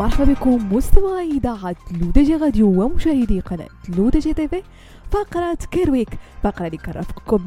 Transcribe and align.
مرحبا 0.00 0.32
بكم 0.32 0.68
مستمعي 0.72 1.30
إذاعة 1.30 1.76
لودجي 2.00 2.34
راديو 2.34 2.82
ومشاهدي 2.82 3.40
قناة 3.40 3.68
لودجي 3.88 4.34
تيفي. 4.34 4.62
فقرة 5.10 5.58
Care 5.70 5.89
Week 5.89 6.08
فقرة 6.42 6.66
اللي 6.66 6.78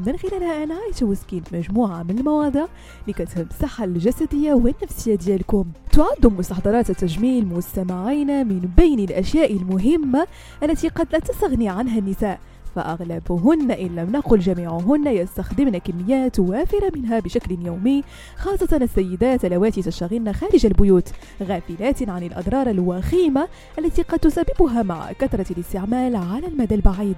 من 0.07 0.17
خلالها 0.17 0.63
أنا 0.63 0.75
وسكين 1.01 1.43
مجموعة 1.53 2.03
من 2.03 2.17
المواضيع 2.19 2.67
اللي 3.01 3.13
كتهم 3.13 3.47
الصحة 3.51 3.83
الجسدية 3.83 4.53
والنفسية 4.53 5.15
ديالكم. 5.15 5.65
تعد 5.91 6.33
مستحضرات 6.33 6.89
التجميل 6.89 7.45
مستمعين 7.45 8.47
من 8.47 8.69
بين 8.77 8.99
الأشياء 8.99 9.53
المهمة 9.53 10.27
التي 10.63 10.87
قد 10.87 11.07
لا 11.13 11.19
تستغني 11.19 11.69
عنها 11.69 11.99
النساء. 11.99 12.39
فأغلبهن 12.75 13.71
إن 13.71 13.95
لم 13.95 14.11
نقل 14.11 14.39
جميعهن 14.39 15.07
يستخدمن 15.07 15.77
كميات 15.77 16.39
وافرة 16.39 16.91
منها 16.95 17.19
بشكل 17.19 17.65
يومي 17.65 18.03
خاصة 18.37 18.77
السيدات 18.77 19.45
اللواتي 19.45 19.81
تشتغلن 19.81 20.33
خارج 20.33 20.65
البيوت 20.65 21.09
غافلات 21.43 22.09
عن 22.09 22.23
الأضرار 22.23 22.69
الوخيمة 22.69 23.47
التي 23.79 24.01
قد 24.01 24.19
تسببها 24.19 24.83
مع 24.83 25.11
كثرة 25.11 25.45
الاستعمال 25.51 26.15
على 26.15 26.47
المدى 26.47 26.75
البعيد. 26.75 27.15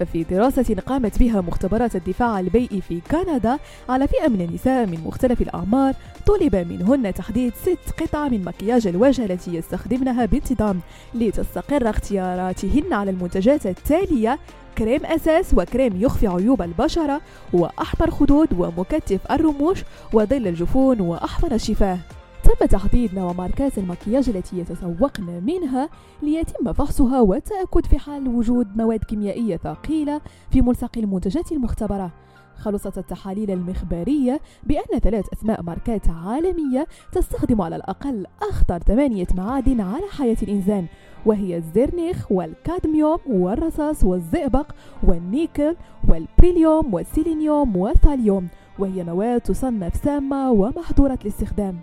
ففي 0.00 0.22
دراسة 0.22 0.76
قامت 0.86 1.18
بها 1.18 1.40
مختبرات 1.40 1.96
الدفاع 1.96 2.40
البيئي 2.40 2.80
في 2.80 3.00
كندا 3.10 3.58
على 3.88 4.08
فئة 4.08 4.28
من 4.28 4.40
النساء 4.40 4.86
من 4.86 5.00
مختلف 5.04 5.42
الأعمار 5.42 5.94
طلب 6.26 6.56
منهن 6.56 7.14
تحديد 7.14 7.52
ست 7.54 8.02
قطع 8.02 8.28
من 8.28 8.44
مكياج 8.44 8.86
الوجه 8.86 9.24
التي 9.24 9.54
يستخدمنها 9.54 10.26
بانتظام 10.26 10.80
لتستقر 11.14 11.90
اختياراتهن 11.90 12.92
على 12.92 13.10
المنتجات 13.10 13.66
التالية 13.66 14.38
كريم 14.78 15.06
أساس 15.06 15.54
وكريم 15.56 16.02
يخفي 16.02 16.26
عيوب 16.26 16.62
البشرة 16.62 17.20
وأحمر 17.52 18.10
خدود 18.10 18.48
ومكتف 18.58 19.32
الرموش 19.32 19.84
وظل 20.12 20.46
الجفون 20.46 21.00
وأحمر 21.00 21.52
الشفاه. 21.52 21.98
تم 22.44 22.66
تحديد 22.66 23.14
نوع 23.14 23.32
ماركات 23.32 23.78
المكياج 23.78 24.28
التي 24.28 24.58
يتسوقن 24.58 25.42
منها 25.46 25.88
ليتم 26.22 26.72
فحصها 26.72 27.20
والتأكد 27.20 27.86
في 27.86 27.98
حال 27.98 28.28
وجود 28.28 28.76
مواد 28.76 29.04
كيميائية 29.04 29.56
ثقيلة 29.56 30.20
في 30.50 30.60
ملصق 30.60 30.90
المنتجات 30.96 31.52
المختبرة. 31.52 32.10
خلصت 32.58 32.98
التحاليل 32.98 33.50
المخبرية 33.50 34.40
بأن 34.64 34.98
ثلاث 34.98 35.24
أسماء 35.32 35.62
ماركات 35.62 36.08
عالمية 36.08 36.86
تستخدم 37.12 37.62
على 37.62 37.76
الأقل 37.76 38.26
أخطر 38.50 38.78
ثمانية 38.78 39.26
معادن 39.36 39.80
على 39.80 40.06
حياة 40.10 40.36
الإنسان 40.42 40.86
وهي 41.26 41.56
الزرنيخ 41.56 42.32
والكادميوم 42.32 43.18
والرصاص 43.26 44.04
والزئبق 44.04 44.66
والنيكل 45.02 45.76
والبريليوم 46.08 46.94
والسيلينيوم 46.94 47.76
والثاليوم 47.76 48.48
وهي 48.78 49.04
مواد 49.04 49.40
تصنف 49.40 49.96
سامة 49.96 50.50
ومحظورة 50.50 51.18
الاستخدام. 51.22 51.80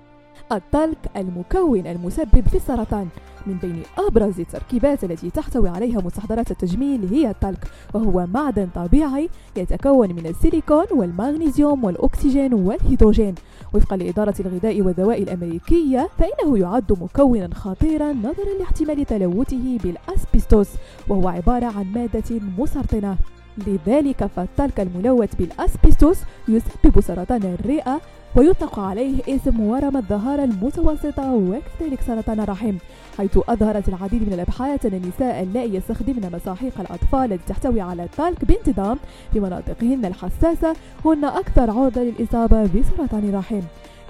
الطلق 0.52 0.98
المكون 1.18 1.88
المسبب 1.88 2.48
في 2.48 2.56
السرطان 2.56 3.08
من 3.48 3.58
بين 3.62 3.84
أبرز 3.98 4.40
التركيبات 4.40 5.04
التي 5.04 5.30
تحتوي 5.30 5.70
عليها 5.70 6.02
مستحضرات 6.02 6.52
التجميل 6.52 7.08
هي 7.12 7.30
الطلق 7.30 7.60
وهو 7.94 8.26
معدن 8.34 8.68
طبيعي 8.76 9.30
يتكون 9.58 10.16
من 10.16 10.26
السيليكون 10.26 10.86
والمغنيسيوم 10.92 11.84
والأكسجين 11.84 12.54
والهيدروجين. 12.54 13.36
وفقا 13.74 13.98
لإدارة 13.98 14.36
الغذاء 14.40 14.82
والدواء 14.82 15.24
الأمريكية 15.24 16.10
فإنه 16.18 16.58
يعد 16.58 16.92
مكونا 16.92 17.56
خطيرا 17.56 18.14
نظرا 18.14 18.58
لاحتمال 18.60 19.06
تلوثه 19.06 19.78
بالأسبستوس 19.84 20.70
وهو 21.08 21.28
عبارة 21.28 21.66
عن 21.66 21.86
مادة 21.92 22.40
مسرطنة. 22.58 23.18
لذلك 23.58 24.26
فالطلق 24.36 24.80
الملوث 24.80 25.36
بالأسبستوس 25.36 26.18
يسبب 26.48 27.02
سرطان 27.02 27.58
الرئة 27.60 28.02
ويطلق 28.36 28.80
عليه 28.80 29.22
اسم 29.28 29.60
ورم 29.60 29.98
الظهارة 29.98 30.44
المتوسطة 30.44 31.34
وكذلك 31.34 32.02
سرطان 32.08 32.40
الرحم 32.40 32.74
حيث 33.18 33.38
أظهرت 33.50 33.90
العديد 33.90 34.28
من 34.28 34.34
الأبحاث 34.34 34.86
أن 34.86 34.94
النساء 34.94 35.44
اللائي 35.44 35.76
يستخدمن 35.76 36.30
مساحيق 36.34 36.80
الأطفال 36.80 37.34
التي 37.34 37.44
تحتوي 37.48 37.82
على 37.82 38.04
الطلق 38.04 38.46
بانتظام 38.46 38.98
في 39.34 39.40
مناطقهن 39.40 40.06
الحساسة 40.06 40.76
هن 41.06 41.26
أكثر 41.26 41.72
عرضة 41.72 42.02
للإصابة 42.02 42.64
بسرطان 42.64 43.30
الرحم. 43.30 43.62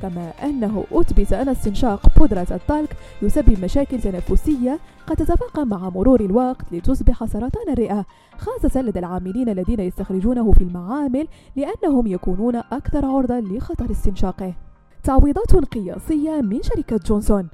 كما 0.01 0.34
أنه 0.44 0.85
أثبت 0.91 1.34
أن 1.34 1.50
استنشاق 1.50 2.19
بودرة 2.19 2.47
الطلق 2.51 2.89
يسبب 3.22 3.63
مشاكل 3.63 4.01
تنفسية 4.01 4.79
قد 5.07 5.16
تتفاقم 5.16 5.67
مع 5.67 5.89
مرور 5.89 6.19
الوقت 6.19 6.66
لتصبح 6.72 7.25
سرطان 7.25 7.73
الرئة 7.73 8.06
خاصة 8.38 8.81
لدى 8.81 9.00
العاملين 9.00 9.50
الذين 9.50 9.79
يستخرجونه 9.79 10.51
في 10.51 10.63
المعامل 10.63 11.28
لأنهم 11.56 12.07
يكونون 12.07 12.56
أكثر 12.56 13.06
عرضة 13.06 13.39
لخطر 13.39 13.91
استنشاقه. 13.91 14.53
تعويضات 15.03 15.56
قياسية 15.56 16.41
من 16.41 16.62
شركة 16.62 17.00
جونسون. 17.06 17.47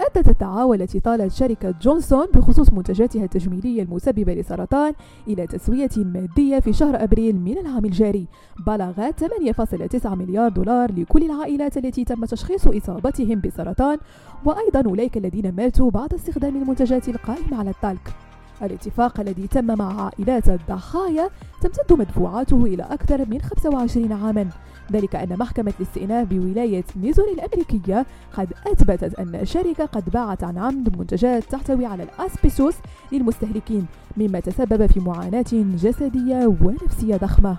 أدت 0.00 0.28
الدعاوى 0.28 0.76
التي 0.76 1.00
طالت 1.00 1.32
شركة 1.32 1.74
جونسون 1.82 2.26
بخصوص 2.34 2.72
منتجاتها 2.72 3.24
التجميلية 3.24 3.82
المسببة 3.82 4.34
لسرطان 4.34 4.92
إلى 5.28 5.46
تسوية 5.46 5.90
مادية 5.96 6.58
في 6.58 6.72
شهر 6.72 7.04
أبريل 7.04 7.36
من 7.36 7.58
العام 7.58 7.84
الجاري. 7.84 8.26
بلغت 8.66 9.24
8.9 9.24 10.06
مليار 10.06 10.48
دولار 10.48 10.92
لكل 10.92 11.22
العائلات 11.22 11.76
التي 11.76 12.04
تم 12.04 12.24
تشخيص 12.24 12.66
إصابتهم 12.66 13.40
بسرطان 13.40 13.98
وأيضا 14.44 14.82
أولئك 14.90 15.16
الذين 15.16 15.54
ماتوا 15.56 15.90
بعد 15.90 16.14
استخدام 16.14 16.56
المنتجات 16.56 17.08
القائمة 17.08 17.58
على 17.58 17.70
التلك. 17.70 18.27
الاتفاق 18.62 19.20
الذي 19.20 19.46
تم 19.46 19.78
مع 19.78 20.02
عائلات 20.02 20.48
الضحايا 20.48 21.30
تمتد 21.62 21.92
مدفوعاته 21.92 22.64
إلى 22.64 22.82
أكثر 22.82 23.18
من 23.28 23.40
25 23.40 24.12
عاما. 24.12 24.48
ذلك 24.92 25.16
أن 25.16 25.38
محكمة 25.38 25.72
الاستئناف 25.80 26.28
بولاية 26.28 26.84
ميزوري 26.96 27.32
الأمريكية 27.32 28.06
قد 28.32 28.48
أثبتت 28.66 29.14
أن 29.14 29.34
الشركة 29.34 29.84
قد 29.84 30.10
باعت 30.10 30.44
عن 30.44 30.58
عمد 30.58 30.98
منتجات 30.98 31.44
تحتوي 31.44 31.86
على 31.86 32.02
الأسبسوس 32.02 32.74
للمستهلكين 33.12 33.86
مما 34.16 34.40
تسبب 34.40 34.86
في 34.86 35.00
معاناة 35.00 35.44
جسدية 35.52 36.56
ونفسية 36.60 37.16
ضخمة. 37.16 37.56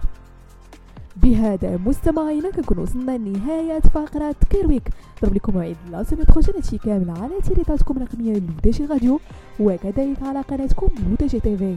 بهذا 1.15 1.79
مستمعينا 1.85 2.51
كنكون 2.51 2.79
وصلنا 2.79 3.17
لنهاية 3.17 3.79
فقرة 3.79 4.35
كيرويك. 4.49 4.89
ضرب 5.21 5.35
لكم 5.35 5.53
موعد 5.53 5.75
la 5.91 6.03
semaine 6.03 6.23
prochaine 6.23 6.55
هادشي 6.55 6.77
كامل 6.77 7.09
على 7.09 7.41
تيليطاتكم 7.47 7.97
الرقمية 7.97 8.33
لودجي 8.33 8.85
راديو 8.85 9.19
وكذلك 9.59 10.23
على 10.23 10.41
قناتكم 10.41 10.87
لودجي 11.09 11.39
تيفي 11.39 11.75